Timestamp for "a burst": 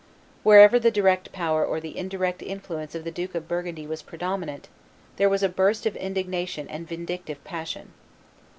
5.43-5.85